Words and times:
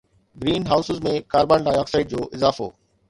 green 0.43 0.63
houses 0.71 1.03
۾ 1.07 1.13
carbon 1.33 1.63
ڊاءِ 1.67 1.77
oxide 1.83 2.09
جو 2.15 2.23
اضافو 2.39 2.69